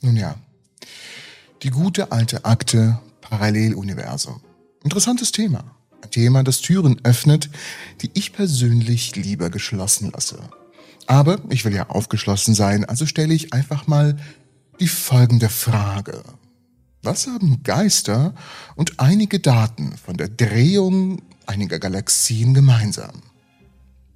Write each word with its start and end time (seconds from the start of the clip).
Nun 0.00 0.16
ja, 0.16 0.36
die 1.62 1.70
gute 1.70 2.12
alte 2.12 2.44
Akte 2.44 2.98
Paralleluniversum. 3.20 4.40
Interessantes 4.84 5.32
Thema. 5.32 5.64
Ein 6.02 6.10
Thema, 6.10 6.44
das 6.44 6.60
Türen 6.60 7.00
öffnet, 7.02 7.50
die 8.00 8.10
ich 8.14 8.32
persönlich 8.32 9.16
lieber 9.16 9.50
geschlossen 9.50 10.12
lasse. 10.12 10.38
Aber 11.06 11.40
ich 11.48 11.64
will 11.64 11.74
ja 11.74 11.88
aufgeschlossen 11.88 12.54
sein, 12.54 12.84
also 12.84 13.06
stelle 13.06 13.34
ich 13.34 13.52
einfach 13.52 13.86
mal 13.86 14.16
die 14.78 14.88
folgende 14.88 15.48
Frage. 15.48 16.22
Was 17.02 17.26
haben 17.26 17.62
Geister 17.64 18.34
und 18.76 19.00
einige 19.00 19.40
Daten 19.40 19.96
von 19.96 20.16
der 20.16 20.28
Drehung 20.28 21.22
einiger 21.46 21.78
Galaxien 21.78 22.54
gemeinsam? 22.54 23.22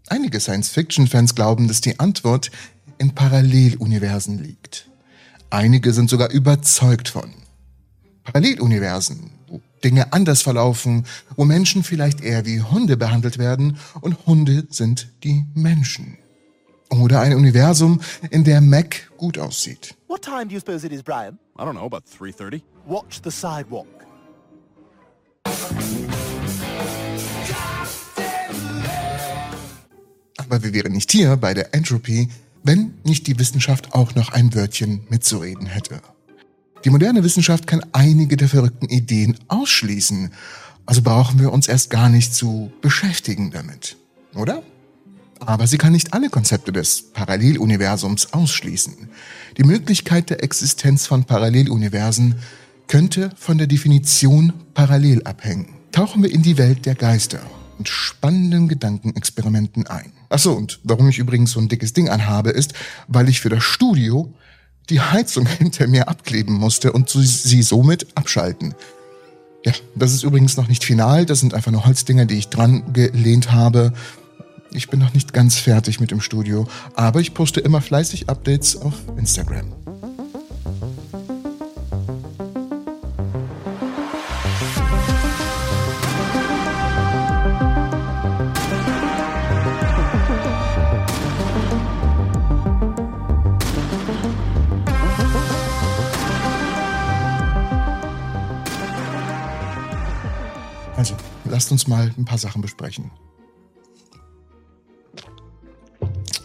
Einige 0.09 0.39
Science-Fiction-Fans 0.39 1.35
glauben, 1.35 1.69
dass 1.69 1.81
die 1.81 1.99
Antwort 1.99 2.51
in 2.99 3.15
Paralleluniversen 3.15 4.39
liegt. 4.39 4.92
Einige 5.53 5.93
sind 5.93 6.09
sogar 6.09 6.31
überzeugt 6.31 7.11
von. 7.11 7.31
Paralleluniversen, 8.25 9.33
wo 9.49 9.61
Dinge 9.85 10.11
anders 10.15 10.41
verlaufen, 10.41 11.05
wo 11.37 11.45
Menschen 11.45 11.85
vielleicht 11.85 12.23
eher 12.23 12.47
wie 12.47 12.63
Hunde 12.63 12.97
behandelt 12.97 13.37
werden 13.37 13.77
und 14.01 14.17
Hunde 14.25 14.67
sind 14.71 15.13
die 15.23 15.45
Menschen. 15.53 16.17
Oder 16.89 17.21
ein 17.21 17.35
Universum, 17.35 18.01
in 18.31 18.45
der 18.45 18.63
Mac 18.63 19.13
gut 19.19 19.37
aussieht. 19.37 19.95
What 20.09 20.23
time 20.23 20.47
do 20.47 20.55
you 20.55 20.59
suppose 20.59 20.87
it 20.87 20.93
is, 20.93 21.03
Brian? 21.03 21.39
I 21.59 21.65
don't 21.65 21.73
know, 21.73 21.85
about 21.85 22.05
3.30? 22.19 22.63
Watch 22.87 23.21
the 23.23 23.31
sidewalk. 23.31 23.87
Aber 30.39 30.63
wir 30.63 30.73
wären 30.73 30.93
nicht 30.93 31.13
hier 31.13 31.37
bei 31.37 31.53
der 31.53 31.75
Entropy, 31.75 32.31
wenn 32.65 32.95
nicht 33.05 33.27
die 33.27 33.39
Wissenschaft 33.39 33.95
auch 33.95 34.15
noch 34.15 34.33
ein 34.33 34.55
Wörtchen 34.55 35.03
mitzureden 35.09 35.67
hätte. 35.67 36.01
Die 36.85 36.91
moderne 36.91 37.23
Wissenschaft 37.23 37.67
kann 37.67 37.85
einige 37.93 38.37
der 38.37 38.49
verrückten 38.49 38.89
Ideen 38.89 39.39
ausschließen, 39.49 40.33
also 40.85 41.03
brauchen 41.03 41.39
wir 41.39 41.53
uns 41.53 41.69
erst 41.69 41.91
gar 41.91 42.09
nicht 42.09 42.35
zu 42.35 42.73
beschäftigen 42.81 43.51
damit, 43.53 43.97
oder? 44.35 44.63
Aber 45.39 45.67
sie 45.67 45.79
kann 45.79 45.93
nicht 45.93 46.13
alle 46.13 46.29
Konzepte 46.29 46.73
des 46.73 47.13
Paralleluniversums 47.13 48.33
ausschließen. 48.33 49.09
Die 49.57 49.65
Möglichkeit 49.65 50.31
der 50.31 50.43
Existenz 50.43 51.07
von 51.07 51.25
Paralleluniversen 51.25 52.37
könnte 52.87 53.31
von 53.37 53.59
der 53.59 53.67
Definition 53.67 54.53
parallel 54.75 55.23
abhängen. 55.25 55.75
Tauchen 55.91 56.23
wir 56.23 56.31
in 56.31 56.43
die 56.43 56.59
Welt 56.59 56.87
der 56.87 56.95
Geister 56.95 57.41
und 57.79 57.89
spannenden 57.89 58.69
Gedankenexperimenten 58.69 59.87
ein. 59.87 60.13
Achso, 60.33 60.53
und 60.53 60.81
warum 60.83 61.09
ich 61.09 61.19
übrigens 61.19 61.53
so 61.53 61.61
ein 61.61 61.69
dickes 61.69 61.93
Ding 61.93 62.09
anhabe, 62.09 62.51
ist, 62.51 62.73
weil 63.07 63.29
ich 63.29 63.41
für 63.41 63.51
das 63.51 63.63
Studio 63.63 64.33
die 64.89 65.01
Heizung 65.01 65.47
hinter 65.59 65.87
mir 65.87 66.09
abkleben 66.09 66.55
musste 66.55 66.93
und 66.93 67.11
sie 67.11 67.63
somit 67.63 68.07
abschalten. 68.17 68.75
Ja, 69.65 69.73
das 69.95 70.13
ist 70.13 70.25
übrigens 70.25 70.57
noch 70.57 70.69
nicht 70.69 70.85
final, 70.85 71.25
das 71.25 71.41
sind 71.41 71.55
einfach 71.55 71.71
nur 71.71 71.85
Holzdinger, 71.87 72.25
die 72.25 72.37
ich 72.37 72.49
dran 72.49 72.93
gelehnt 72.93 73.53
habe. 73.53 73.93
Ich 74.73 74.89
bin 74.89 74.99
noch 74.99 75.13
nicht 75.13 75.33
ganz 75.33 75.59
fertig 75.59 76.01
mit 76.01 76.11
dem 76.11 76.21
Studio, 76.21 76.67
aber 76.95 77.21
ich 77.21 77.35
poste 77.35 77.61
immer 77.61 77.81
fleißig 77.81 78.29
Updates 78.29 78.77
auf 78.77 78.95
Instagram. 79.17 79.92
Also, 100.97 101.15
lasst 101.45 101.73
uns 101.73 101.87
mal 101.87 102.13
ein 102.17 102.25
paar 102.25 102.39
Sachen 102.39 102.63
besprechen. 102.63 103.11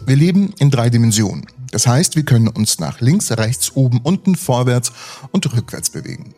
Wir 0.06 0.16
leben 0.16 0.54
in 0.58 0.70
drei 0.70 0.88
Dimensionen. 0.88 1.46
Das 1.70 1.86
heißt, 1.86 2.16
wir 2.16 2.24
können 2.24 2.48
uns 2.48 2.78
nach 2.78 3.00
links, 3.00 3.30
rechts, 3.30 3.76
oben, 3.76 4.00
unten, 4.02 4.36
vorwärts 4.36 4.92
und 5.32 5.52
rückwärts 5.54 5.90
bewegen. 5.90 6.34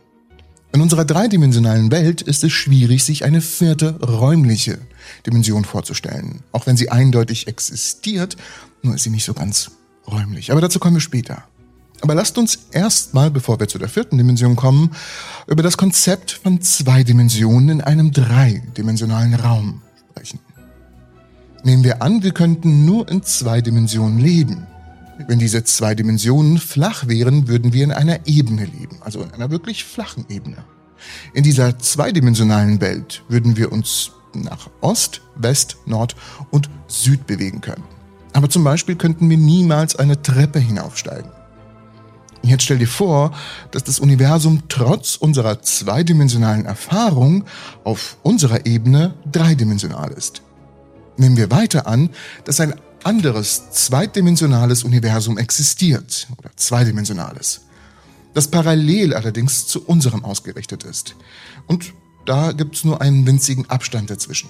In 0.73 0.81
unserer 0.81 1.05
dreidimensionalen 1.05 1.91
Welt 1.91 2.23
ist 2.23 2.45
es 2.45 2.53
schwierig, 2.53 3.05
sich 3.05 3.25
eine 3.25 3.41
vierte 3.41 3.99
räumliche 4.01 4.79
Dimension 5.27 5.65
vorzustellen. 5.65 6.43
Auch 6.53 6.67
wenn 6.67 6.77
sie 6.77 6.91
eindeutig 6.91 7.49
existiert, 7.49 8.37
nur 8.83 8.95
ist 8.95 9.03
sie 9.05 9.11
nicht 9.11 9.25
so 9.25 9.35
ganz 9.35 9.73
räumlich. 10.07 10.53
Aber 10.53 10.61
dazu 10.61 10.79
kommen 10.79 10.97
wir 10.97 11.01
später. 11.01 11.45
Aber 12.03 12.15
lasst 12.15 12.39
uns 12.39 12.67
erstmal, 12.73 13.31
bevor 13.31 13.61
wir 13.61 13.69
zu 13.69 13.79
der 13.79 13.89
vierten 13.89 14.17
Dimension 14.17 14.57
kommen, 14.57 14.93
über 15.47 15.63
das 15.63 15.77
Konzept 15.77 16.33
von 16.33 16.61
zwei 16.63 17.05
Dimensionen 17.05 17.69
in 17.69 17.81
einem 17.81 18.11
dreidimensionalen 18.11 19.35
Raum 19.35 19.83
sprechen. 20.11 20.41
Nehmen 21.63 21.85
wir 21.85 22.03
an, 22.03 22.23
wir 22.23 22.33
könnten 22.33 22.87
nur 22.87 23.09
in 23.09 23.23
zwei 23.23 23.61
Dimensionen 23.61 24.19
leben. 24.19 24.67
Wenn 25.29 25.39
diese 25.39 25.63
zwei 25.65 25.95
Dimensionen 25.95 26.57
flach 26.57 27.07
wären, 27.07 27.49
würden 27.49 27.75
wir 27.75 27.85
in 27.85 27.93
einer 27.93 28.27
Ebene 28.27 28.65
leben, 28.65 28.97
also 29.03 29.23
in 29.23 29.31
einer 29.33 29.51
wirklich 29.51 29.85
flachen 29.85 30.25
Ebene. 30.31 30.57
In 31.35 31.43
dieser 31.43 31.79
zweidimensionalen 31.79 32.81
Welt 32.81 33.23
würden 33.29 33.57
wir 33.57 33.73
uns 33.73 34.13
nach 34.35 34.71
Ost, 34.81 35.21
West, 35.37 35.77
Nord 35.85 36.17
und 36.51 36.71
Süd 36.87 37.27
bewegen 37.27 37.61
können. 37.61 37.85
Aber 38.33 38.49
zum 38.49 38.65
Beispiel 38.65 38.97
könnten 38.97 39.29
wir 39.29 39.37
niemals 39.37 39.97
eine 39.97 40.23
Treppe 40.23 40.61
hinaufsteigen. 40.61 41.31
Jetzt 42.43 42.65
stell 42.65 42.79
dir 42.79 42.89
vor, 42.89 43.33
dass 43.71 43.85
das 43.85 44.01
Universum 44.01 44.63
trotz 44.69 45.17
unserer 45.17 45.61
zweidimensionalen 45.63 46.65
Erfahrung 46.65 47.45
auf 47.85 48.17
unserer 48.23 48.65
Ebene 48.67 49.15
dreidimensional 49.31 50.11
ist. 50.13 50.43
Nehmen 51.19 51.37
wir 51.37 51.51
weiter 51.51 51.87
an, 51.87 52.11
dass 52.45 52.61
ein 52.61 52.75
anderes 53.05 53.71
zweidimensionales 53.73 54.85
Universum 54.85 55.37
existiert 55.39 56.29
oder 56.39 56.51
zweidimensionales, 56.57 57.63
das 58.35 58.49
parallel 58.49 59.15
allerdings 59.15 59.67
zu 59.67 59.85
unserem 59.85 60.25
ausgerichtet 60.25 60.85
ist. 60.85 61.17
Und 61.67 61.93
da 62.25 62.53
gibt's 62.53 62.85
nur 62.85 63.01
einen 63.03 63.27
winzigen 63.27 63.69
Abstand 63.69 64.11
dazwischen. 64.11 64.49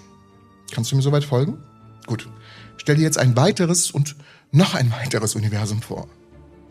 Kannst 0.73 0.93
du 0.93 0.97
mir 0.97 1.03
soweit 1.03 1.25
folgen? 1.25 1.59
Gut. 2.07 2.29
Stell 2.77 2.97
dir 2.97 3.03
jetzt 3.03 3.19
ein 3.19 3.37
weiteres 3.37 3.91
und 3.91 4.17
noch 4.53 4.75
ein 4.75 4.91
weiteres 4.93 5.35
Universum 5.35 5.83
vor. 5.83 6.09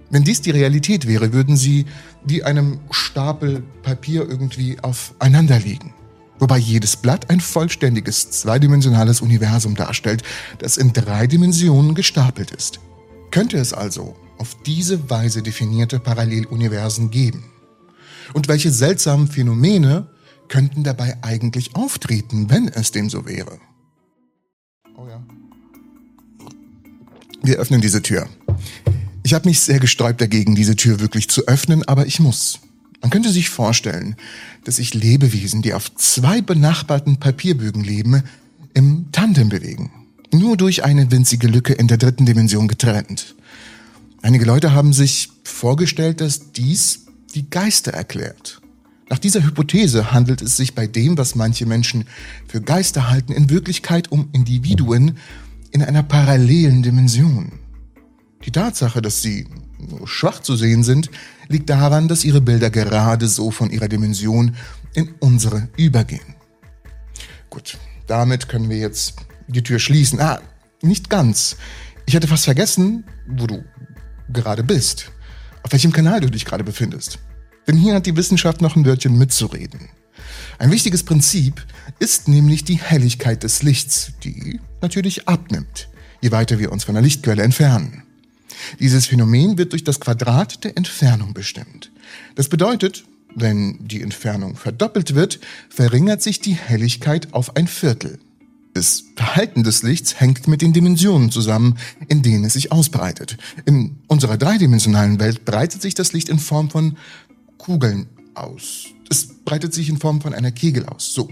Wenn 0.10 0.24
dies 0.24 0.42
die 0.42 0.52
Realität 0.52 1.08
wäre, 1.08 1.34
würden 1.34 1.56
sie 1.56 1.86
wie 2.26 2.44
einem 2.44 2.80
Stapel 2.92 3.64
Papier 3.84 4.28
irgendwie 4.28 4.80
aufeinander 4.80 5.60
liegen. 5.60 5.94
Wobei 6.40 6.58
jedes 6.58 6.96
Blatt 6.96 7.30
ein 7.30 7.42
vollständiges 7.42 8.32
zweidimensionales 8.32 9.22
Universum 9.22 9.76
darstellt, 9.76 10.24
das 10.60 10.78
in 10.78 10.94
drei 10.94 11.28
Dimensionen 11.28 11.96
gestapelt 11.96 12.52
ist. 12.52 12.80
Könnte 13.30 13.58
es 13.58 13.74
also 13.74 14.16
auf 14.38 14.56
diese 14.66 15.10
Weise 15.10 15.44
definierte 15.44 16.00
Paralleluniversen 16.00 17.12
geben? 17.12 17.44
Und 18.34 18.48
welche 18.48 18.72
seltsamen 18.72 19.28
Phänomene 19.28 20.08
könnten 20.48 20.84
dabei 20.84 21.18
eigentlich 21.22 21.76
auftreten, 21.76 22.50
wenn 22.50 22.68
es 22.70 22.92
dem 22.92 23.10
so 23.10 23.26
wäre? 23.26 23.60
Oh 24.98 25.08
ja. 25.08 25.22
Wir 27.44 27.58
öffnen 27.58 27.82
diese 27.82 28.02
Tür. 28.02 28.28
Ich 29.30 29.36
habe 29.36 29.48
mich 29.48 29.60
sehr 29.60 29.80
gesträubt 29.80 30.20
dagegen, 30.22 30.56
diese 30.56 30.76
Tür 30.76 31.00
wirklich 31.00 31.30
zu 31.30 31.46
öffnen, 31.46 31.88
aber 31.88 32.08
ich 32.08 32.20
muss. 32.20 32.62
Man 33.00 33.12
könnte 33.12 33.30
sich 33.30 33.52
vorstellen, 33.52 34.16
dass 34.64 34.78
sich 34.78 34.96
Lebewesen, 34.96 35.62
die 35.62 35.76
auf 35.76 35.94
zwei 35.94 36.42
benachbarten 36.42 37.18
Papierbögen 37.18 37.84
leben, 37.84 38.24
im 38.74 39.12
Tandem 39.12 39.50
bewegen. 39.50 39.92
Nur 40.34 40.58
durch 40.58 40.84
eine 40.84 41.12
winzige 41.12 41.48
Lücke 41.48 41.74
in 41.74 41.88
der 41.88 42.00
dritten 42.00 42.26
Dimension 42.26 42.68
getrennt. 42.68 43.36
Einige 44.24 44.46
Leute 44.46 44.74
haben 44.74 44.94
sich 44.94 45.30
vorgestellt, 45.44 46.22
dass 46.22 46.52
dies 46.52 47.06
die 47.36 47.52
Geister 47.52 47.94
erklärt. 47.94 48.62
Nach 49.12 49.20
dieser 49.20 49.44
Hypothese 49.44 50.12
handelt 50.12 50.42
es 50.42 50.58
sich 50.58 50.74
bei 50.74 50.88
dem, 50.88 51.20
was 51.20 51.36
manche 51.36 51.68
Menschen 51.68 52.06
für 52.48 52.62
Geister 52.62 53.12
halten, 53.12 53.34
in 53.34 53.52
Wirklichkeit 53.52 54.12
um 54.12 54.30
Individuen 54.32 55.20
in 55.70 55.84
einer 55.84 56.02
parallelen 56.02 56.82
Dimension. 56.82 57.59
Die 58.50 58.54
Tatsache, 58.54 59.00
dass 59.00 59.22
sie 59.22 59.46
schwach 60.06 60.40
zu 60.40 60.56
sehen 60.56 60.84
sind, 60.84 61.12
liegt 61.50 61.70
daran, 61.70 62.08
dass 62.08 62.26
ihre 62.26 62.42
Bilder 62.42 62.72
gerade 62.72 63.28
so 63.28 63.52
von 63.52 63.70
ihrer 63.70 63.88
Dimension 63.88 64.56
in 64.96 65.14
unsere 65.20 65.70
übergehen. 65.78 66.34
Gut, 67.52 67.78
damit 68.08 68.50
können 68.50 68.68
wir 68.68 68.78
jetzt 68.78 69.18
die 69.50 69.62
Tür 69.62 69.78
schließen. 69.78 70.20
Ah, 70.20 70.42
nicht 70.82 71.12
ganz. 71.12 71.58
Ich 72.08 72.16
hatte 72.16 72.28
fast 72.28 72.46
vergessen, 72.46 73.04
wo 73.28 73.46
du 73.46 73.64
gerade 74.34 74.64
bist. 74.64 75.12
Auf 75.62 75.72
welchem 75.72 75.92
Kanal 75.92 76.20
du 76.20 76.32
dich 76.32 76.44
gerade 76.44 76.64
befindest. 76.64 77.20
Denn 77.68 77.78
hier 77.78 77.94
hat 77.94 78.08
die 78.08 78.18
Wissenschaft 78.18 78.62
noch 78.62 78.76
ein 78.76 78.84
Wörtchen 78.84 79.16
mitzureden. 79.16 79.90
Ein 80.58 80.72
wichtiges 80.72 81.04
Prinzip 81.04 81.64
ist 82.00 82.28
nämlich 82.28 82.64
die 82.64 82.82
Helligkeit 82.82 83.44
des 83.44 83.62
Lichts, 83.62 84.14
die 84.24 84.60
natürlich 84.82 85.28
abnimmt, 85.28 85.88
je 86.22 86.32
weiter 86.32 86.58
wir 86.58 86.72
uns 86.72 86.86
von 86.86 86.96
der 86.96 87.04
Lichtquelle 87.04 87.44
entfernen. 87.44 88.06
Dieses 88.80 89.06
Phänomen 89.08 89.58
wird 89.58 89.72
durch 89.74 89.84
das 89.84 90.00
Quadrat 90.00 90.64
der 90.64 90.78
Entfernung 90.78 91.34
bestimmt. 91.34 91.92
Das 92.36 92.50
bedeutet, 92.50 93.06
wenn 93.36 93.88
die 93.88 94.02
Entfernung 94.02 94.56
verdoppelt 94.56 95.16
wird, 95.16 95.40
verringert 95.70 96.22
sich 96.22 96.40
die 96.40 96.56
Helligkeit 96.56 97.34
auf 97.34 97.56
ein 97.56 97.68
Viertel. 97.68 98.20
Das 98.74 99.04
Verhalten 99.16 99.64
des 99.64 99.84
Lichts 99.84 100.20
hängt 100.20 100.48
mit 100.48 100.62
den 100.62 100.74
Dimensionen 100.74 101.32
zusammen, 101.32 101.78
in 102.08 102.22
denen 102.22 102.46
es 102.46 102.54
sich 102.54 102.72
ausbreitet. 102.72 103.38
In 103.66 103.98
unserer 104.08 104.38
dreidimensionalen 104.38 105.20
Welt 105.20 105.44
breitet 105.44 105.82
sich 105.82 105.96
das 105.96 106.14
Licht 106.14 106.30
in 106.30 106.40
Form 106.40 106.70
von 106.70 106.98
Kugeln 107.58 108.08
aus. 108.36 108.86
Es 109.10 109.28
breitet 109.44 109.74
sich 109.74 109.90
in 109.90 109.98
Form 109.98 110.22
von 110.22 110.34
einer 110.34 110.52
Kegel 110.52 110.86
aus, 110.86 111.14
so. 111.14 111.30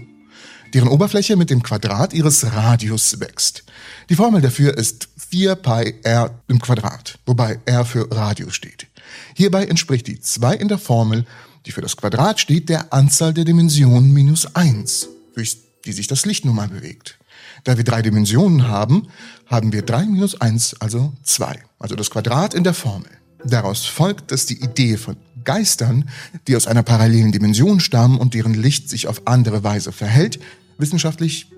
Deren 0.74 0.88
Oberfläche 0.88 1.36
mit 1.36 1.50
dem 1.50 1.62
Quadrat 1.62 2.12
ihres 2.12 2.52
Radius 2.52 3.20
wächst. 3.20 3.64
Die 4.10 4.16
Formel 4.16 4.40
dafür 4.40 4.76
ist 4.76 5.08
4 5.30 5.56
Pi 5.56 5.94
r 6.02 6.42
im 6.48 6.60
Quadrat, 6.60 7.18
wobei 7.26 7.58
r 7.64 7.84
für 7.84 8.10
Radius 8.10 8.54
steht. 8.54 8.86
Hierbei 9.34 9.66
entspricht 9.66 10.06
die 10.06 10.20
2 10.20 10.54
in 10.56 10.68
der 10.68 10.78
Formel, 10.78 11.24
die 11.66 11.72
für 11.72 11.80
das 11.80 11.96
Quadrat 11.96 12.40
steht, 12.40 12.68
der 12.68 12.92
Anzahl 12.92 13.32
der 13.32 13.44
Dimensionen 13.44 14.12
minus 14.12 14.54
1, 14.54 15.08
durch 15.34 15.58
die 15.84 15.92
sich 15.92 16.06
das 16.06 16.26
Licht 16.26 16.44
nun 16.44 16.56
mal 16.56 16.68
bewegt. 16.68 17.18
Da 17.64 17.76
wir 17.76 17.84
drei 17.84 18.02
Dimensionen 18.02 18.68
haben, 18.68 19.08
haben 19.46 19.72
wir 19.72 19.82
3 19.82 20.06
minus 20.06 20.40
1, 20.40 20.80
also 20.80 21.12
2, 21.22 21.58
also 21.78 21.96
das 21.96 22.10
Quadrat 22.10 22.54
in 22.54 22.64
der 22.64 22.74
Formel. 22.74 23.10
Daraus 23.44 23.86
folgt, 23.86 24.32
dass 24.32 24.46
die 24.46 24.62
Idee 24.62 24.96
von 24.96 25.16
Geistern, 25.48 26.04
die 26.46 26.56
aus 26.56 26.66
einer 26.66 26.82
parallelen 26.82 27.32
Dimension 27.32 27.80
stammen 27.80 28.18
und 28.18 28.34
deren 28.34 28.52
Licht 28.52 28.90
sich 28.90 29.06
auf 29.06 29.26
andere 29.26 29.64
Weise 29.64 29.92
verhält, 29.92 30.38
wissenschaftlich 30.76 31.50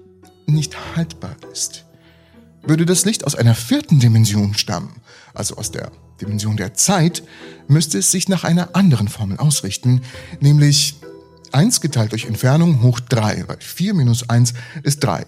nicht 0.46 0.76
haltbar 0.94 1.34
ist. 1.52 1.86
Würde 2.62 2.86
das 2.86 3.04
Licht 3.04 3.26
aus 3.26 3.34
einer 3.34 3.56
vierten 3.56 3.98
Dimension 3.98 4.54
stammen, 4.54 5.00
also 5.34 5.56
aus 5.56 5.72
der 5.72 5.90
Dimension 6.20 6.56
der 6.56 6.74
Zeit, 6.74 7.24
müsste 7.66 7.98
es 7.98 8.12
sich 8.12 8.28
nach 8.28 8.44
einer 8.44 8.76
anderen 8.76 9.08
Formel 9.08 9.38
ausrichten, 9.38 10.02
nämlich 10.38 10.94
1 11.50 11.80
geteilt 11.80 12.12
durch 12.12 12.26
Entfernung 12.26 12.82
hoch 12.82 13.00
3, 13.00 13.48
weil 13.48 13.58
4 13.58 13.94
minus 13.94 14.30
1 14.30 14.54
ist 14.84 15.00
3. 15.00 15.26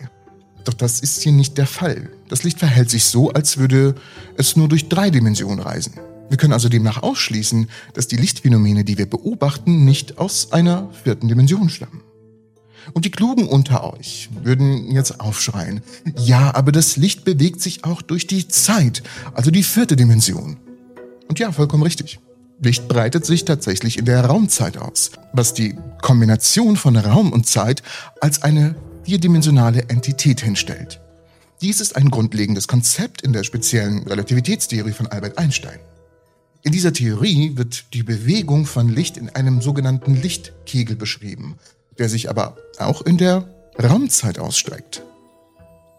Doch 0.62 0.74
das 0.74 1.00
ist 1.00 1.20
hier 1.20 1.32
nicht 1.32 1.58
der 1.58 1.66
Fall. 1.66 2.10
Das 2.28 2.44
Licht 2.44 2.60
verhält 2.60 2.90
sich 2.90 3.06
so, 3.06 3.32
als 3.32 3.56
würde 3.58 3.96
es 4.36 4.54
nur 4.54 4.68
durch 4.68 4.88
drei 4.88 5.10
Dimensionen 5.10 5.58
reisen. 5.58 5.94
Wir 6.32 6.38
können 6.38 6.54
also 6.54 6.70
demnach 6.70 7.02
ausschließen, 7.02 7.68
dass 7.92 8.08
die 8.08 8.16
Lichtphänomene, 8.16 8.84
die 8.84 8.96
wir 8.96 9.04
beobachten, 9.04 9.84
nicht 9.84 10.16
aus 10.16 10.50
einer 10.50 10.88
vierten 11.04 11.28
Dimension 11.28 11.68
stammen. 11.68 12.00
Und 12.94 13.04
die 13.04 13.10
Klugen 13.10 13.46
unter 13.46 13.92
euch 13.92 14.30
würden 14.42 14.90
jetzt 14.90 15.20
aufschreien, 15.20 15.82
ja, 16.16 16.54
aber 16.54 16.72
das 16.72 16.96
Licht 16.96 17.26
bewegt 17.26 17.60
sich 17.60 17.84
auch 17.84 18.00
durch 18.00 18.26
die 18.26 18.48
Zeit, 18.48 19.02
also 19.34 19.50
die 19.50 19.62
vierte 19.62 19.94
Dimension. 19.94 20.56
Und 21.28 21.38
ja, 21.38 21.52
vollkommen 21.52 21.82
richtig. 21.82 22.18
Licht 22.62 22.88
breitet 22.88 23.26
sich 23.26 23.44
tatsächlich 23.44 23.98
in 23.98 24.06
der 24.06 24.24
Raumzeit 24.24 24.78
aus, 24.78 25.10
was 25.34 25.52
die 25.52 25.76
Kombination 26.00 26.78
von 26.78 26.96
Raum 26.96 27.30
und 27.30 27.46
Zeit 27.46 27.82
als 28.22 28.42
eine 28.42 28.74
vierdimensionale 29.04 29.90
Entität 29.90 30.40
hinstellt. 30.40 30.98
Dies 31.60 31.82
ist 31.82 31.94
ein 31.94 32.08
grundlegendes 32.10 32.68
Konzept 32.68 33.20
in 33.20 33.34
der 33.34 33.44
speziellen 33.44 34.08
Relativitätstheorie 34.08 34.92
von 34.92 35.08
Albert 35.08 35.36
Einstein. 35.36 35.78
In 36.64 36.70
dieser 36.70 36.92
Theorie 36.92 37.56
wird 37.56 37.92
die 37.92 38.04
Bewegung 38.04 38.66
von 38.66 38.88
Licht 38.88 39.16
in 39.16 39.28
einem 39.30 39.60
sogenannten 39.60 40.14
Lichtkegel 40.14 40.94
beschrieben, 40.94 41.56
der 41.98 42.08
sich 42.08 42.30
aber 42.30 42.56
auch 42.78 43.02
in 43.02 43.18
der 43.18 43.48
Raumzeit 43.82 44.38
ausstreckt. 44.38 45.02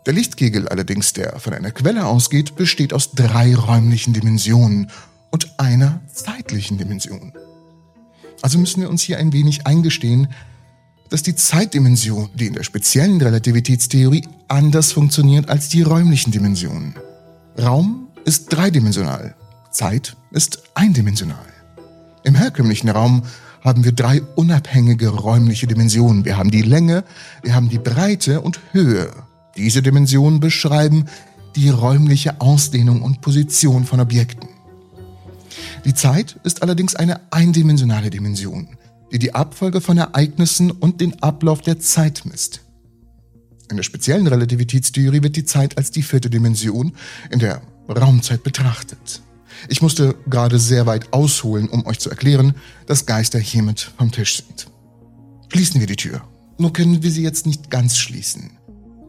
Der 0.06 0.14
Lichtkegel 0.14 0.70
allerdings, 0.70 1.12
der 1.12 1.40
von 1.40 1.54
einer 1.54 1.72
Quelle 1.72 2.06
ausgeht, 2.06 2.56
besteht 2.56 2.94
aus 2.94 3.12
drei 3.12 3.56
räumlichen 3.56 4.14
Dimensionen 4.14 4.90
und 5.32 5.60
einer 5.60 6.02
zeitlichen 6.14 6.78
Dimension. 6.78 7.34
Also 8.42 8.58
müssen 8.58 8.82
wir 8.82 8.90
uns 8.90 9.02
hier 9.02 9.18
ein 9.18 9.34
wenig 9.34 9.68
eingestehen, 9.68 10.30
dass 11.10 11.24
die 11.24 11.36
Zeitdimension, 11.36 12.30
die 12.36 12.48
in 12.48 12.54
der 12.54 12.64
speziellen 12.64 13.22
Relativitätstheorie 13.22 14.28
anders 14.48 14.94
funktioniert 14.94 15.50
als 15.50 15.70
die 15.70 15.82
räumlichen 15.82 16.32
Dimensionen. 16.32 16.96
Raum 17.60 18.08
ist 18.26 18.48
dreidimensional, 18.48 19.36
Zeit 19.74 20.16
ist 20.32 20.64
eindimensional. 20.74 21.46
Im 22.24 22.36
herkömmlichen 22.36 22.90
Raum 22.90 23.24
haben 23.62 23.84
wir 23.84 23.92
drei 23.92 24.22
unabhängige 24.36 25.10
räumliche 25.10 25.68
Dimensionen. 25.68 26.26
Wir 26.26 26.38
haben 26.38 26.52
die 26.52 26.62
Länge, 26.62 27.04
wir 27.42 27.56
haben 27.56 27.70
die 27.70 27.80
Breite 27.80 28.42
und 28.42 28.60
Höhe. 28.72 29.12
Diese 29.58 29.82
Dimensionen 29.82 30.40
beschreiben 30.40 31.06
die 31.56 31.70
räumliche 31.70 32.42
Ausdehnung 32.42 33.02
und 33.02 33.22
Position 33.22 33.86
von 33.86 34.00
Objekten. 34.00 34.50
Die 35.86 35.94
Zeit 35.94 36.40
ist 36.44 36.64
allerdings 36.64 36.96
eine 36.96 37.20
eindimensionale 37.32 38.10
Dimension 38.10 38.78
die 39.14 39.20
die 39.20 39.36
Abfolge 39.36 39.80
von 39.80 39.98
Ereignissen 39.98 40.72
und 40.72 41.00
den 41.00 41.22
Ablauf 41.22 41.62
der 41.62 41.80
Zeit 41.80 42.24
misst. 42.26 42.62
In 43.70 43.78
der 43.78 43.84
speziellen 43.84 44.28
Relativitätstheorie 44.28 45.22
wird 45.22 45.36
die 45.36 45.46
Zeit 45.46 45.78
als 45.78 45.92
die 45.92 46.02
vierte 46.02 46.32
Dimension 46.32 46.94
in 47.30 47.40
der 47.40 47.62
Raumzeit 47.88 48.44
betrachtet. 48.44 49.22
Ich 49.70 49.82
musste 49.82 50.16
gerade 50.28 50.60
sehr 50.60 50.86
weit 50.86 51.12
ausholen, 51.14 51.70
um 51.70 51.86
euch 51.86 52.00
zu 52.00 52.10
erklären, 52.10 52.56
dass 52.86 53.06
Geister 53.06 53.40
hiermit 53.40 53.92
vom 53.98 54.12
Tisch 54.12 54.38
sind. 54.38 54.68
Schließen 55.50 55.80
wir 55.80 55.88
die 55.88 55.96
Tür. 55.96 56.22
Nur 56.58 56.74
können 56.74 57.04
wir 57.04 57.12
sie 57.12 57.24
jetzt 57.24 57.46
nicht 57.46 57.70
ganz 57.70 57.98
schließen. 57.98 58.52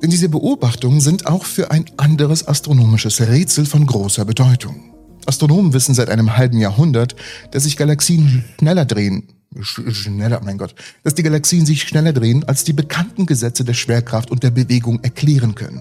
Denn 0.03 0.11
diese 0.11 0.29
Beobachtungen 0.29 1.01
sind 1.01 1.27
auch 1.27 1.45
für 1.45 1.71
ein 1.71 1.87
anderes 1.97 2.47
astronomisches 2.47 3.21
Rätsel 3.21 3.65
von 3.65 3.87
großer 3.87 4.25
Bedeutung. 4.25 4.95
Astronomen 5.27 5.73
wissen 5.73 5.95
seit 5.95 6.11
einem 6.11 6.37
halben 6.37 6.59
Jahrhundert, 6.59 7.17
dass 7.51 7.65
sich 7.65 7.77
Galaxien 7.77 8.45
schneller 8.59 8.85
drehen, 8.85 9.29
schneller, 9.63 10.41
mein 10.45 10.59
Gott, 10.59 10.75
dass 11.03 11.15
die 11.15 11.23
Galaxien 11.23 11.65
sich 11.65 11.83
schneller 11.83 12.13
drehen, 12.13 12.45
als 12.45 12.65
die 12.65 12.73
bekannten 12.73 13.27
Gesetze 13.27 13.65
der 13.65 13.75
Schwerkraft 13.75 14.31
und 14.31 14.43
der 14.43 14.51
Bewegung 14.51 15.03
erklären 15.03 15.55
können. 15.55 15.81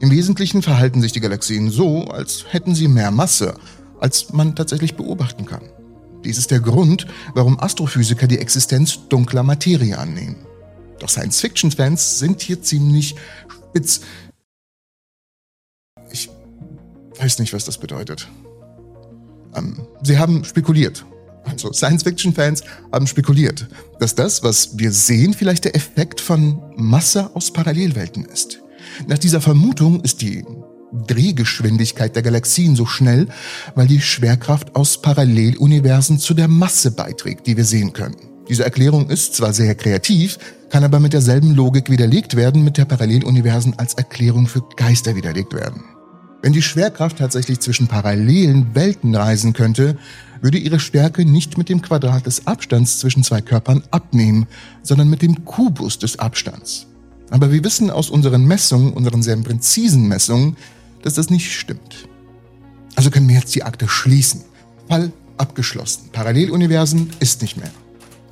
Im 0.00 0.10
Wesentlichen 0.10 0.60
verhalten 0.60 1.00
sich 1.00 1.12
die 1.12 1.20
Galaxien 1.20 1.70
so, 1.70 2.04
als 2.04 2.44
hätten 2.50 2.74
sie 2.74 2.88
mehr 2.88 3.10
Masse, 3.10 3.54
als 4.00 4.32
man 4.32 4.54
tatsächlich 4.54 4.94
beobachten 4.94 5.46
kann. 5.46 5.62
Dies 6.24 6.38
ist 6.38 6.50
der 6.50 6.60
Grund, 6.60 7.06
warum 7.34 7.60
Astrophysiker 7.60 8.26
die 8.26 8.38
Existenz 8.38 9.08
dunkler 9.08 9.42
Materie 9.42 9.98
annehmen. 9.98 10.36
Doch 10.98 11.08
Science-Fiction-Fans 11.08 12.18
sind 12.18 12.40
hier 12.40 12.62
ziemlich 12.62 13.14
spitz. 13.48 14.00
Ich 16.10 16.30
weiß 17.18 17.38
nicht, 17.38 17.52
was 17.52 17.64
das 17.64 17.78
bedeutet. 17.78 18.28
Ähm, 19.54 19.86
sie 20.02 20.18
haben 20.18 20.44
spekuliert, 20.44 21.04
also 21.44 21.72
Science-Fiction-Fans 21.72 22.62
haben 22.92 23.06
spekuliert, 23.06 23.68
dass 24.00 24.14
das, 24.14 24.42
was 24.42 24.78
wir 24.78 24.92
sehen, 24.92 25.32
vielleicht 25.34 25.64
der 25.64 25.76
Effekt 25.76 26.20
von 26.20 26.60
Masse 26.76 27.30
aus 27.34 27.52
Parallelwelten 27.52 28.24
ist. 28.24 28.60
Nach 29.06 29.18
dieser 29.18 29.40
Vermutung 29.40 30.00
ist 30.00 30.22
die 30.22 30.44
Drehgeschwindigkeit 30.92 32.14
der 32.14 32.22
Galaxien 32.22 32.76
so 32.76 32.86
schnell, 32.86 33.28
weil 33.74 33.86
die 33.86 34.00
Schwerkraft 34.00 34.76
aus 34.76 35.02
Paralleluniversen 35.02 36.18
zu 36.18 36.34
der 36.34 36.48
Masse 36.48 36.90
beiträgt, 36.90 37.46
die 37.46 37.56
wir 37.56 37.64
sehen 37.64 37.92
können. 37.92 38.16
Diese 38.48 38.64
Erklärung 38.64 39.10
ist 39.10 39.34
zwar 39.34 39.52
sehr 39.52 39.74
kreativ, 39.74 40.38
kann 40.70 40.84
aber 40.84 41.00
mit 41.00 41.12
derselben 41.12 41.54
Logik 41.54 41.90
widerlegt 41.90 42.36
werden, 42.36 42.62
mit 42.62 42.78
der 42.78 42.84
Paralleluniversen 42.84 43.78
als 43.78 43.94
Erklärung 43.94 44.46
für 44.46 44.62
Geister 44.76 45.16
widerlegt 45.16 45.52
werden. 45.52 45.82
Wenn 46.42 46.52
die 46.52 46.62
Schwerkraft 46.62 47.18
tatsächlich 47.18 47.58
zwischen 47.60 47.88
parallelen 47.88 48.74
Welten 48.74 49.14
reisen 49.16 49.52
könnte, 49.52 49.98
würde 50.40 50.58
ihre 50.58 50.78
Stärke 50.78 51.24
nicht 51.24 51.58
mit 51.58 51.68
dem 51.68 51.82
Quadrat 51.82 52.26
des 52.26 52.46
Abstands 52.46 52.98
zwischen 53.00 53.24
zwei 53.24 53.40
Körpern 53.40 53.82
abnehmen, 53.90 54.46
sondern 54.82 55.08
mit 55.08 55.22
dem 55.22 55.44
Kubus 55.44 55.98
des 55.98 56.18
Abstands. 56.18 56.86
Aber 57.30 57.50
wir 57.50 57.64
wissen 57.64 57.90
aus 57.90 58.10
unseren 58.10 58.44
Messungen, 58.44 58.92
unseren 58.92 59.22
sehr 59.22 59.36
präzisen 59.36 60.06
Messungen, 60.06 60.56
dass 61.06 61.14
das 61.14 61.30
nicht 61.30 61.52
stimmt. 61.52 62.08
Also 62.96 63.10
können 63.10 63.28
wir 63.28 63.36
jetzt 63.36 63.54
die 63.54 63.62
Akte 63.62 63.88
schließen. 63.88 64.42
Fall 64.88 65.12
abgeschlossen. 65.36 66.10
Paralleluniversen 66.12 67.10
ist 67.20 67.42
nicht 67.42 67.56
mehr. 67.56 67.70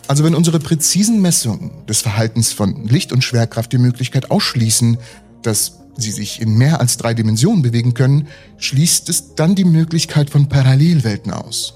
Also 0.09 0.25
wenn 0.25 0.35
unsere 0.35 0.59
präzisen 0.59 1.23
Messungen 1.23 1.71
des 1.87 2.02
Verhaltens 2.02 2.52
von 2.52 2.87
Licht 2.87 3.12
und 3.12 3.23
Schwerkraft 3.23 3.73
die 3.73 3.78
Möglichkeit 3.78 4.31
ausschließen, 4.31 4.99
dass 5.43 5.78
sie 5.97 6.11
sich 6.11 6.43
in 6.43 6.59
mehr 6.59 6.81
als 6.81 6.97
drei 6.97 7.14
Dimensionen 7.14 7.62
bewegen 7.62 7.95
können, 7.95 8.26
schließt 8.59 9.09
es 9.09 9.37
dann 9.37 9.54
die 9.54 9.64
Möglichkeit 9.64 10.28
von 10.28 10.49
Parallelwelten 10.49 11.33
aus. 11.33 11.75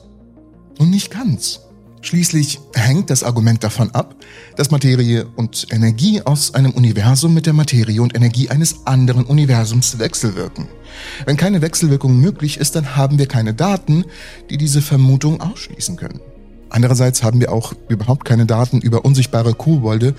Und 0.78 0.90
nicht 0.90 1.12
ganz. 1.12 1.60
Schließlich 2.00 2.60
hängt 2.74 3.10
das 3.10 3.24
Argument 3.24 3.64
davon 3.64 3.90
ab, 3.90 4.14
dass 4.56 4.70
Materie 4.70 5.26
und 5.36 5.66
Energie 5.70 6.22
aus 6.22 6.54
einem 6.54 6.70
Universum 6.72 7.34
mit 7.34 7.46
der 7.46 7.52
Materie 7.52 8.00
und 8.00 8.14
Energie 8.14 8.50
eines 8.50 8.86
anderen 8.86 9.24
Universums 9.24 9.98
wechselwirken. 9.98 10.68
Wenn 11.26 11.36
keine 11.36 11.60
Wechselwirkung 11.60 12.18
möglich 12.18 12.58
ist, 12.58 12.76
dann 12.76 12.96
haben 12.96 13.18
wir 13.18 13.26
keine 13.26 13.52
Daten, 13.52 14.04
die 14.48 14.58
diese 14.58 14.80
Vermutung 14.80 15.40
ausschließen 15.40 15.96
können. 15.96 16.20
Andererseits 16.70 17.22
haben 17.22 17.40
wir 17.40 17.52
auch 17.52 17.72
überhaupt 17.88 18.24
keine 18.24 18.46
Daten 18.46 18.80
über 18.80 19.04
unsichtbare 19.04 19.54
Kobolde, 19.54 20.14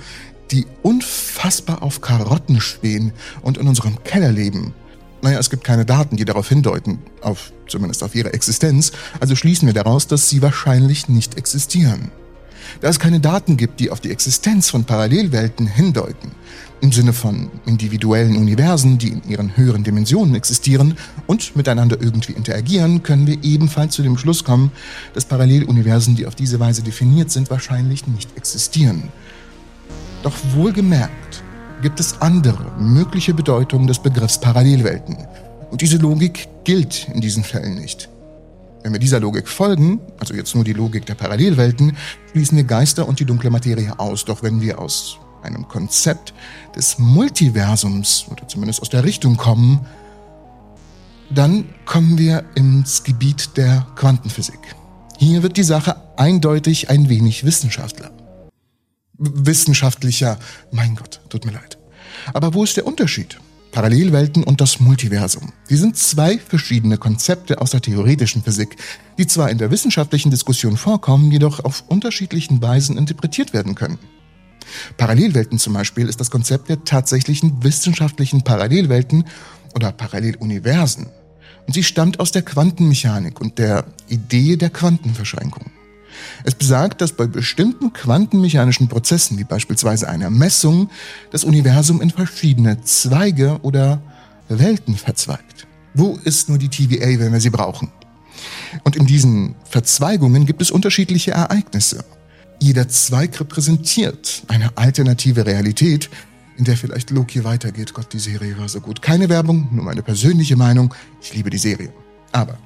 die 0.51 0.65
unfassbar 0.81 1.83
auf 1.83 2.01
Karotten 2.01 2.59
spähen 2.59 3.13
und 3.41 3.57
in 3.57 3.67
unserem 3.67 4.03
Keller 4.03 4.31
leben. 4.31 4.73
Naja, 5.21 5.39
es 5.39 5.49
gibt 5.49 5.63
keine 5.63 5.85
Daten, 5.85 6.15
die 6.15 6.25
darauf 6.25 6.47
hindeuten, 6.47 6.99
auf, 7.21 7.51
zumindest 7.67 8.03
auf 8.03 8.15
ihre 8.15 8.33
Existenz, 8.33 8.91
also 9.19 9.35
schließen 9.35 9.67
wir 9.67 9.73
daraus, 9.73 10.07
dass 10.07 10.29
sie 10.29 10.41
wahrscheinlich 10.41 11.09
nicht 11.09 11.37
existieren. 11.37 12.11
Da 12.81 12.87
es 12.87 12.99
keine 12.99 13.19
Daten 13.19 13.57
gibt, 13.57 13.79
die 13.79 13.89
auf 13.89 13.99
die 13.99 14.11
Existenz 14.11 14.69
von 14.69 14.85
Parallelwelten 14.85 15.67
hindeuten, 15.67 16.31
im 16.81 16.91
Sinne 16.91 17.11
von 17.11 17.49
individuellen 17.65 18.37
Universen, 18.37 18.97
die 18.97 19.09
in 19.09 19.23
ihren 19.27 19.57
höheren 19.57 19.83
Dimensionen 19.83 20.35
existieren 20.35 20.95
und 21.27 21.55
miteinander 21.55 21.97
irgendwie 21.99 22.33
interagieren, 22.33 23.03
können 23.03 23.27
wir 23.27 23.43
ebenfalls 23.43 23.95
zu 23.95 24.03
dem 24.03 24.17
Schluss 24.17 24.43
kommen, 24.43 24.71
dass 25.13 25.25
Paralleluniversen, 25.25 26.15
die 26.15 26.25
auf 26.25 26.35
diese 26.35 26.59
Weise 26.59 26.81
definiert 26.81 27.31
sind, 27.31 27.49
wahrscheinlich 27.49 28.07
nicht 28.07 28.37
existieren. 28.37 29.03
Doch 30.23 30.35
wohlgemerkt 30.53 31.43
gibt 31.81 31.99
es 31.99 32.21
andere 32.21 32.71
mögliche 32.79 33.33
Bedeutungen 33.33 33.87
des 33.87 33.99
Begriffs 33.99 34.39
Parallelwelten. 34.39 35.17
Und 35.71 35.81
diese 35.81 35.97
Logik 35.97 36.47
gilt 36.63 37.07
in 37.13 37.21
diesen 37.21 37.43
Fällen 37.43 37.75
nicht. 37.75 38.09
Wenn 38.83 38.93
wir 38.93 38.99
dieser 38.99 39.19
Logik 39.19 39.47
folgen, 39.47 39.99
also 40.19 40.33
jetzt 40.33 40.55
nur 40.55 40.63
die 40.63 40.73
Logik 40.73 41.05
der 41.05 41.15
Parallelwelten, 41.15 41.97
schließen 42.31 42.57
wir 42.57 42.63
Geister 42.63 43.07
und 43.07 43.19
die 43.19 43.25
dunkle 43.25 43.49
Materie 43.49 43.99
aus. 43.99 44.25
Doch 44.25 44.41
wenn 44.41 44.61
wir 44.61 44.79
aus 44.79 45.17
einem 45.43 45.67
Konzept 45.67 46.33
des 46.75 46.97
Multiversums 46.97 48.25
oder 48.29 48.47
zumindest 48.47 48.81
aus 48.81 48.89
der 48.89 49.03
Richtung 49.03 49.37
kommen, 49.37 49.85
dann 51.29 51.65
kommen 51.85 52.17
wir 52.17 52.43
ins 52.55 53.03
Gebiet 53.03 53.57
der 53.57 53.85
Quantenphysik. 53.95 54.59
Hier 55.17 55.43
wird 55.43 55.57
die 55.57 55.63
Sache 55.63 55.97
eindeutig 56.17 56.89
ein 56.89 57.09
wenig 57.09 57.43
wissenschaftler. 57.43 58.11
Wissenschaftlicher, 59.19 60.39
mein 60.71 60.95
Gott, 60.95 61.19
tut 61.29 61.45
mir 61.45 61.51
leid. 61.51 61.77
Aber 62.33 62.53
wo 62.53 62.63
ist 62.63 62.77
der 62.77 62.87
Unterschied? 62.87 63.37
Parallelwelten 63.71 64.43
und 64.43 64.61
das 64.61 64.79
Multiversum. 64.79 65.53
Die 65.69 65.75
sind 65.75 65.95
zwei 65.95 66.39
verschiedene 66.39 66.97
Konzepte 66.97 67.61
aus 67.61 67.71
der 67.71 67.81
theoretischen 67.81 68.41
Physik, 68.41 68.77
die 69.17 69.27
zwar 69.27 69.51
in 69.51 69.59
der 69.59 69.69
wissenschaftlichen 69.69 70.31
Diskussion 70.31 70.75
vorkommen, 70.75 71.31
jedoch 71.31 71.63
auf 71.63 71.83
unterschiedlichen 71.87 72.61
Weisen 72.61 72.97
interpretiert 72.97 73.53
werden 73.53 73.75
können. 73.75 73.99
Parallelwelten 74.97 75.59
zum 75.59 75.73
Beispiel 75.73 76.07
ist 76.07 76.19
das 76.19 76.31
Konzept 76.31 76.69
der 76.69 76.83
tatsächlichen 76.83 77.63
wissenschaftlichen 77.63 78.43
Parallelwelten 78.43 79.25
oder 79.75 79.91
Paralleluniversen. 79.91 81.07
Und 81.67 81.73
sie 81.73 81.83
stammt 81.83 82.19
aus 82.19 82.31
der 82.31 82.41
Quantenmechanik 82.41 83.39
und 83.39 83.59
der 83.59 83.85
Idee 84.07 84.55
der 84.55 84.71
Quantenverschränkung. 84.71 85.68
Es 86.43 86.55
besagt, 86.55 87.01
dass 87.01 87.13
bei 87.13 87.27
bestimmten 87.27 87.93
quantenmechanischen 87.93 88.87
Prozessen, 88.87 89.37
wie 89.37 89.43
beispielsweise 89.43 90.09
einer 90.09 90.29
Messung, 90.29 90.89
das 91.31 91.43
Universum 91.43 92.01
in 92.01 92.09
verschiedene 92.09 92.81
Zweige 92.81 93.59
oder 93.61 94.01
Welten 94.47 94.95
verzweigt. 94.95 95.67
Wo 95.93 96.17
ist 96.23 96.49
nur 96.49 96.57
die 96.57 96.69
TVA, 96.69 97.19
wenn 97.19 97.33
wir 97.33 97.41
sie 97.41 97.49
brauchen? 97.49 97.91
Und 98.83 98.95
in 98.95 99.05
diesen 99.05 99.55
Verzweigungen 99.69 100.45
gibt 100.45 100.61
es 100.61 100.71
unterschiedliche 100.71 101.31
Ereignisse. 101.31 102.03
Jeder 102.59 102.87
Zweig 102.89 103.39
repräsentiert 103.39 104.43
eine 104.47 104.77
alternative 104.77 105.45
Realität, 105.45 106.09
in 106.57 106.65
der 106.65 106.75
vielleicht 106.75 107.09
Loki 107.09 107.43
weitergeht. 107.43 107.93
Gott, 107.93 108.11
die 108.11 108.19
Serie 108.19 108.57
war 108.57 108.67
so 108.67 108.81
gut. 108.81 109.01
Keine 109.01 109.29
Werbung, 109.29 109.69
nur 109.71 109.85
meine 109.85 110.03
persönliche 110.03 110.57
Meinung. 110.57 110.93
Ich 111.21 111.33
liebe 111.33 111.49
die 111.49 111.57
Serie. 111.57 111.91
Aber 112.31 112.57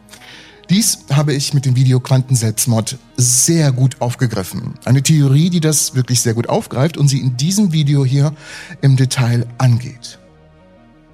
dies 0.69 0.99
habe 1.11 1.33
ich 1.33 1.53
mit 1.53 1.65
dem 1.65 1.75
Video 1.75 1.99
Quantenselbstmord 1.99 2.97
sehr 3.17 3.71
gut 3.71 3.97
aufgegriffen. 3.99 4.75
Eine 4.85 5.03
Theorie, 5.03 5.49
die 5.49 5.59
das 5.59 5.95
wirklich 5.95 6.21
sehr 6.21 6.33
gut 6.33 6.49
aufgreift 6.49 6.97
und 6.97 7.07
sie 7.07 7.19
in 7.19 7.37
diesem 7.37 7.71
Video 7.71 8.05
hier 8.05 8.33
im 8.81 8.95
Detail 8.95 9.45
angeht. 9.57 10.19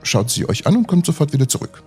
Schaut 0.03 0.29
sie 0.29 0.48
euch 0.48 0.65
an 0.68 0.77
und 0.77 0.88
kommt 0.88 1.06
sofort 1.06 1.34
wieder 1.34 1.48
zurück. 1.48 1.84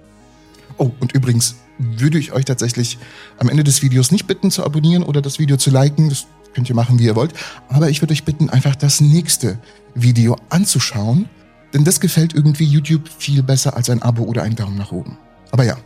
Oh, 0.77 0.91
und 1.01 1.13
übrigens 1.13 1.57
würde 1.79 2.19
ich 2.19 2.33
euch 2.33 2.45
tatsächlich 2.45 2.99
am 3.39 3.49
Ende 3.49 3.65
des 3.65 3.83
Videos 3.83 4.11
nicht 4.11 4.27
bitten 4.27 4.51
zu 4.51 4.65
abonnieren 4.65 5.03
oder 5.03 5.23
das 5.23 5.39
Video 5.39 5.57
zu 5.57 5.71
liken. 5.71 6.09
Das 6.09 6.27
Könnt 6.55 6.69
ihr 6.69 6.75
machen, 6.75 6.99
wie 6.99 7.05
ihr 7.05 7.17
wollt. 7.17 7.33
Aber 7.69 7.89
ich 7.89 8.03
würde 8.03 8.13
euch 8.13 8.25
bitten, 8.25 8.51
einfach 8.51 8.77
das 8.77 9.01
nächste 9.01 9.59
Video 9.95 10.37
anzuschauen. 10.51 11.29
Denn 11.73 11.85
das 11.85 12.01
gefällt 12.01 12.35
irgendwie 12.35 12.65
YouTube 12.65 13.09
viel 13.19 13.43
besser 13.43 13.77
als 13.77 13.89
ein 13.89 14.03
Abo 14.03 14.25
oder 14.25 14.43
ein 14.43 14.55
Daumen 14.55 14.77
nach 14.77 14.93
oben. 14.93 15.17
Aber 15.53 15.65
ja, 15.65 15.77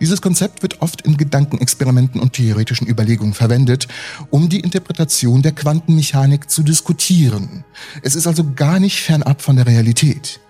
dieses 0.00 0.20
Konzept 0.20 0.62
wird 0.62 0.82
oft 0.82 1.00
in 1.00 1.16
Gedankenexperimenten 1.16 2.20
und 2.20 2.34
theoretischen 2.34 2.86
Überlegungen 2.86 3.32
verwendet, 3.32 3.88
um 4.28 4.50
die 4.50 4.60
Interpretation 4.60 5.40
der 5.40 5.52
Quantenmechanik 5.52 6.50
zu 6.50 6.62
diskutieren. 6.62 7.64
Es 8.02 8.14
ist 8.14 8.26
also 8.26 8.44
gar 8.54 8.78
nicht 8.78 9.00
fernab 9.00 9.40
von 9.40 9.56
der 9.56 9.66
Realität. 9.66 10.40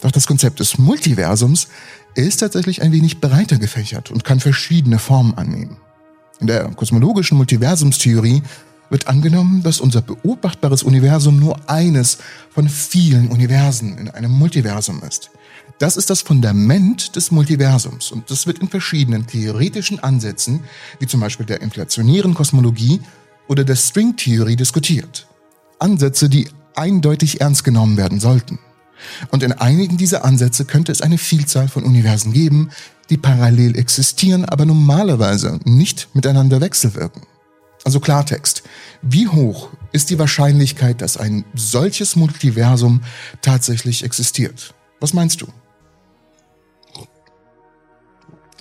Doch 0.00 0.10
das 0.10 0.26
Konzept 0.26 0.60
des 0.60 0.78
Multiversums 0.78 1.68
ist 2.14 2.38
tatsächlich 2.38 2.80
ein 2.80 2.92
wenig 2.92 3.20
breiter 3.20 3.58
gefächert 3.58 4.10
und 4.10 4.24
kann 4.24 4.40
verschiedene 4.40 4.98
Formen 4.98 5.34
annehmen. 5.36 5.76
In 6.40 6.46
der 6.46 6.64
kosmologischen 6.70 7.36
Multiversumstheorie 7.36 8.42
wird 8.88 9.06
angenommen, 9.06 9.62
dass 9.62 9.80
unser 9.80 10.00
beobachtbares 10.00 10.82
Universum 10.82 11.38
nur 11.38 11.68
eines 11.68 12.18
von 12.50 12.70
vielen 12.70 13.28
Universen 13.28 13.98
in 13.98 14.08
einem 14.08 14.30
Multiversum 14.30 15.02
ist. 15.06 15.30
Das 15.78 15.96
ist 15.96 16.08
das 16.10 16.22
Fundament 16.22 17.16
des 17.16 17.30
Multiversums 17.30 18.12
und 18.12 18.30
das 18.30 18.46
wird 18.46 18.60
in 18.60 18.68
verschiedenen 18.68 19.26
theoretischen 19.26 19.98
Ansätzen, 19.98 20.60
wie 21.00 21.06
zum 21.06 21.20
Beispiel 21.20 21.46
der 21.46 21.62
inflationären 21.62 22.34
Kosmologie 22.34 23.00
oder 23.48 23.64
der 23.64 23.76
Stringtheorie, 23.76 24.56
diskutiert. 24.56 25.26
Ansätze, 25.78 26.28
die 26.28 26.48
eindeutig 26.76 27.40
ernst 27.40 27.64
genommen 27.64 27.96
werden 27.96 28.20
sollten. 28.20 28.58
Und 29.30 29.42
in 29.42 29.52
einigen 29.52 29.96
dieser 29.96 30.24
Ansätze 30.24 30.64
könnte 30.64 30.92
es 30.92 31.02
eine 31.02 31.18
Vielzahl 31.18 31.68
von 31.68 31.84
Universen 31.84 32.32
geben, 32.32 32.70
die 33.10 33.16
parallel 33.16 33.76
existieren, 33.76 34.44
aber 34.44 34.64
normalerweise 34.64 35.58
nicht 35.64 36.08
miteinander 36.14 36.60
wechselwirken. 36.60 37.22
Also 37.84 38.00
Klartext. 38.00 38.62
Wie 39.02 39.28
hoch 39.28 39.68
ist 39.92 40.08
die 40.08 40.18
Wahrscheinlichkeit, 40.18 41.02
dass 41.02 41.18
ein 41.18 41.44
solches 41.54 42.16
Multiversum 42.16 43.02
tatsächlich 43.42 44.04
existiert? 44.04 44.74
Was 45.04 45.12
meinst 45.12 45.42
du? 45.42 45.46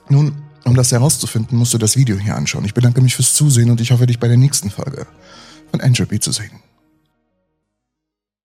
Nun, 0.10 0.44
um 0.66 0.76
das 0.76 0.92
herauszufinden, 0.92 1.58
musst 1.58 1.74
du 1.74 1.78
das 1.78 1.96
Video 1.96 2.18
hier 2.18 2.36
anschauen. 2.36 2.66
Ich 2.66 2.74
bedanke 2.74 3.00
mich 3.00 3.16
fürs 3.16 3.34
Zusehen 3.34 3.72
und 3.72 3.80
ich 3.80 3.94
hoffe, 3.94 4.08
dich 4.08 4.20
bei 4.20 4.28
der 4.28 4.36
nächsten 4.36 4.70
Folge 4.70 5.08
von 5.72 5.80
Entropy 5.80 6.20
zu 6.20 6.34
sehen. 6.34 6.52